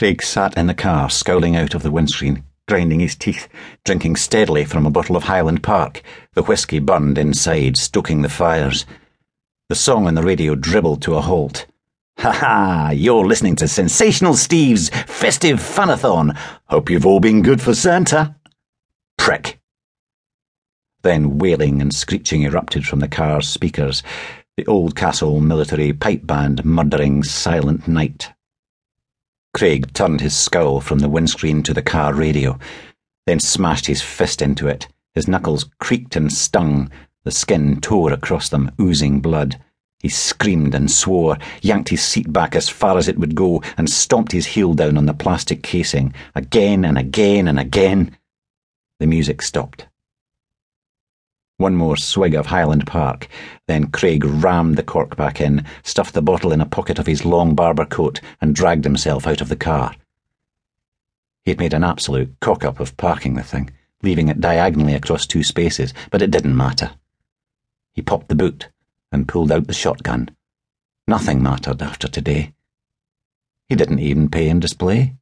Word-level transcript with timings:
Craig 0.00 0.22
sat 0.22 0.56
in 0.56 0.66
the 0.66 0.72
car, 0.72 1.10
scowling 1.10 1.56
out 1.56 1.74
of 1.74 1.82
the 1.82 1.90
windscreen, 1.90 2.42
grinding 2.66 3.00
his 3.00 3.14
teeth, 3.14 3.48
drinking 3.84 4.16
steadily 4.16 4.64
from 4.64 4.86
a 4.86 4.90
bottle 4.90 5.14
of 5.14 5.24
Highland 5.24 5.62
Park. 5.62 6.02
The 6.32 6.42
whisky 6.42 6.78
burned 6.78 7.18
inside, 7.18 7.76
stoking 7.76 8.22
the 8.22 8.30
fires. 8.30 8.86
The 9.68 9.74
song 9.74 10.06
on 10.06 10.14
the 10.14 10.22
radio 10.22 10.54
dribbled 10.54 11.02
to 11.02 11.16
a 11.16 11.20
halt. 11.20 11.66
Ha 12.16 12.32
ha! 12.32 12.90
You're 12.94 13.26
listening 13.26 13.56
to 13.56 13.68
Sensational 13.68 14.32
Steve's 14.36 14.88
Festive 14.88 15.58
Funathon. 15.58 16.34
Hope 16.70 16.88
you've 16.88 17.04
all 17.04 17.20
been 17.20 17.42
good 17.42 17.60
for 17.60 17.74
Santa. 17.74 18.36
Prick. 19.18 19.60
Then 21.02 21.36
wailing 21.36 21.82
and 21.82 21.94
screeching 21.94 22.44
erupted 22.44 22.86
from 22.86 23.00
the 23.00 23.08
car's 23.08 23.46
speakers. 23.46 24.02
The 24.56 24.64
Oldcastle 24.64 25.42
military 25.42 25.92
pipe 25.92 26.26
band 26.26 26.64
murdering 26.64 27.22
Silent 27.22 27.86
Night. 27.86 28.32
Craig 29.52 29.92
turned 29.92 30.20
his 30.20 30.36
scowl 30.36 30.80
from 30.80 31.00
the 31.00 31.08
windscreen 31.08 31.62
to 31.64 31.74
the 31.74 31.82
car 31.82 32.14
radio, 32.14 32.58
then 33.26 33.40
smashed 33.40 33.86
his 33.86 34.00
fist 34.00 34.40
into 34.40 34.68
it. 34.68 34.88
His 35.14 35.26
knuckles 35.26 35.68
creaked 35.78 36.16
and 36.16 36.32
stung. 36.32 36.90
The 37.24 37.30
skin 37.30 37.80
tore 37.80 38.12
across 38.12 38.48
them, 38.48 38.70
oozing 38.80 39.20
blood. 39.20 39.60
He 39.98 40.08
screamed 40.08 40.74
and 40.74 40.90
swore, 40.90 41.36
yanked 41.60 41.90
his 41.90 42.02
seat 42.02 42.32
back 42.32 42.56
as 42.56 42.68
far 42.68 42.96
as 42.96 43.08
it 43.08 43.18
would 43.18 43.34
go, 43.34 43.62
and 43.76 43.90
stomped 43.90 44.32
his 44.32 44.46
heel 44.46 44.72
down 44.72 44.96
on 44.96 45.06
the 45.06 45.12
plastic 45.12 45.62
casing, 45.62 46.14
again 46.34 46.84
and 46.84 46.96
again 46.96 47.46
and 47.46 47.60
again. 47.60 48.16
The 48.98 49.06
music 49.06 49.42
stopped. 49.42 49.86
One 51.60 51.76
more 51.76 51.98
swig 51.98 52.34
of 52.34 52.46
Highland 52.46 52.86
Park. 52.86 53.28
Then 53.68 53.88
Craig 53.88 54.24
rammed 54.24 54.76
the 54.76 54.82
cork 54.82 55.14
back 55.14 55.42
in, 55.42 55.66
stuffed 55.82 56.14
the 56.14 56.22
bottle 56.22 56.52
in 56.52 56.62
a 56.62 56.66
pocket 56.66 56.98
of 56.98 57.06
his 57.06 57.26
long 57.26 57.54
Barbour 57.54 57.84
coat, 57.84 58.18
and 58.40 58.54
dragged 58.54 58.84
himself 58.84 59.26
out 59.26 59.42
of 59.42 59.50
the 59.50 59.56
car. 59.56 59.94
He'd 61.44 61.58
made 61.58 61.74
an 61.74 61.84
absolute 61.84 62.34
cock 62.40 62.64
up 62.64 62.80
of 62.80 62.96
parking 62.96 63.34
the 63.34 63.42
thing, 63.42 63.68
leaving 64.02 64.28
it 64.28 64.40
diagonally 64.40 64.94
across 64.94 65.26
two 65.26 65.42
spaces, 65.42 65.92
but 66.10 66.22
it 66.22 66.30
didn't 66.30 66.56
matter. 66.56 66.92
He 67.92 68.00
popped 68.00 68.28
the 68.28 68.34
boot 68.34 68.70
and 69.12 69.28
pulled 69.28 69.52
out 69.52 69.66
the 69.66 69.74
shotgun. 69.74 70.30
Nothing 71.06 71.42
mattered 71.42 71.82
after 71.82 72.08
today. 72.08 72.54
He 73.68 73.76
didn't 73.76 73.98
even 73.98 74.30
pay 74.30 74.48
in 74.48 74.60
display. 74.60 75.16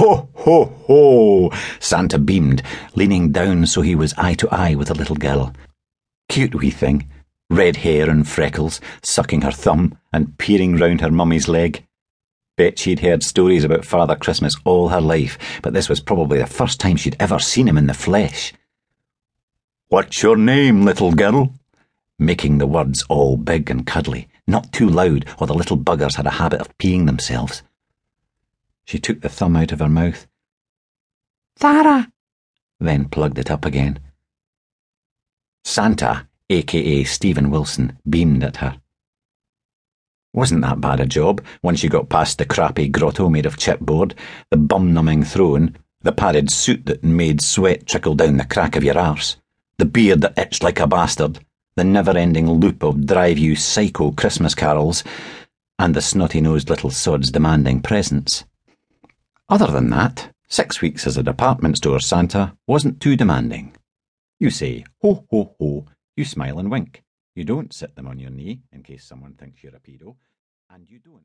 Ho, 0.00 0.30
ho, 0.34 0.64
ho! 0.86 1.50
Santa 1.78 2.18
beamed, 2.18 2.62
leaning 2.94 3.32
down 3.32 3.66
so 3.66 3.82
he 3.82 3.94
was 3.94 4.14
eye 4.16 4.32
to 4.32 4.48
eye 4.48 4.74
with 4.74 4.88
the 4.88 4.94
little 4.94 5.14
girl. 5.14 5.52
Cute 6.30 6.54
wee 6.54 6.70
thing, 6.70 7.06
red 7.50 7.76
hair 7.76 8.08
and 8.08 8.26
freckles, 8.26 8.80
sucking 9.02 9.42
her 9.42 9.50
thumb 9.50 9.98
and 10.10 10.38
peering 10.38 10.78
round 10.78 11.02
her 11.02 11.10
mummy's 11.10 11.48
leg. 11.48 11.86
Bet 12.56 12.78
she'd 12.78 13.00
heard 13.00 13.22
stories 13.22 13.62
about 13.62 13.84
Father 13.84 14.16
Christmas 14.16 14.56
all 14.64 14.88
her 14.88 15.02
life, 15.02 15.36
but 15.60 15.74
this 15.74 15.90
was 15.90 16.00
probably 16.00 16.38
the 16.38 16.46
first 16.46 16.80
time 16.80 16.96
she'd 16.96 17.16
ever 17.20 17.38
seen 17.38 17.68
him 17.68 17.76
in 17.76 17.86
the 17.86 17.92
flesh. 17.92 18.54
What's 19.88 20.22
your 20.22 20.38
name, 20.38 20.82
little 20.82 21.12
girl? 21.12 21.52
Making 22.18 22.56
the 22.56 22.66
words 22.66 23.04
all 23.10 23.36
big 23.36 23.70
and 23.70 23.86
cuddly, 23.86 24.28
not 24.46 24.72
too 24.72 24.88
loud, 24.88 25.26
or 25.38 25.46
the 25.46 25.52
little 25.52 25.76
buggers 25.76 26.14
had 26.14 26.26
a 26.26 26.30
habit 26.30 26.62
of 26.62 26.78
peeing 26.78 27.04
themselves. 27.04 27.62
She 28.86 28.98
took 28.98 29.20
the 29.20 29.28
thumb 29.28 29.56
out 29.56 29.72
of 29.72 29.80
her 29.80 29.88
mouth. 29.88 30.26
Thara! 31.56 32.10
Then 32.78 33.08
plugged 33.08 33.38
it 33.38 33.50
up 33.50 33.64
again. 33.64 33.98
Santa, 35.64 36.26
aka 36.48 37.04
Stephen 37.04 37.50
Wilson, 37.50 37.98
beamed 38.08 38.42
at 38.42 38.56
her. 38.56 38.80
Wasn't 40.32 40.62
that 40.62 40.80
bad 40.80 41.00
a 41.00 41.06
job 41.06 41.42
once 41.62 41.82
you 41.82 41.88
got 41.88 42.08
past 42.08 42.38
the 42.38 42.44
crappy 42.44 42.88
grotto 42.88 43.28
made 43.28 43.46
of 43.46 43.56
chipboard, 43.56 44.14
the 44.50 44.56
bum 44.56 44.94
numbing 44.94 45.24
throne, 45.24 45.76
the 46.02 46.12
padded 46.12 46.50
suit 46.50 46.86
that 46.86 47.04
made 47.04 47.42
sweat 47.42 47.86
trickle 47.86 48.14
down 48.14 48.36
the 48.36 48.44
crack 48.44 48.76
of 48.76 48.84
your 48.84 48.96
arse, 48.96 49.36
the 49.78 49.84
beard 49.84 50.20
that 50.20 50.38
itched 50.38 50.62
like 50.62 50.80
a 50.80 50.86
bastard, 50.86 51.40
the 51.76 51.84
never 51.84 52.16
ending 52.16 52.50
loop 52.50 52.82
of 52.82 53.06
drive 53.06 53.38
you 53.38 53.56
psycho 53.56 54.12
Christmas 54.12 54.54
carols, 54.54 55.04
and 55.78 55.94
the 55.94 56.00
snotty 56.00 56.40
nosed 56.40 56.70
little 56.70 56.90
sods 56.90 57.30
demanding 57.30 57.82
presents. 57.82 58.44
Other 59.50 59.66
than 59.66 59.90
that, 59.90 60.32
six 60.46 60.80
weeks 60.80 61.08
as 61.08 61.16
a 61.16 61.24
department 61.24 61.76
store 61.78 61.98
Santa 61.98 62.56
wasn't 62.68 63.00
too 63.00 63.16
demanding. 63.16 63.74
You 64.38 64.48
say, 64.48 64.84
ho, 65.02 65.26
ho, 65.28 65.56
ho, 65.58 65.86
you 66.16 66.24
smile 66.24 66.60
and 66.60 66.70
wink. 66.70 67.02
You 67.34 67.42
don't 67.42 67.74
sit 67.74 67.96
them 67.96 68.06
on 68.06 68.20
your 68.20 68.30
knee 68.30 68.60
in 68.70 68.84
case 68.84 69.04
someone 69.04 69.34
thinks 69.34 69.64
you're 69.64 69.74
a 69.74 69.80
pedo, 69.80 70.14
and 70.72 70.88
you 70.88 71.00
don't. 71.00 71.24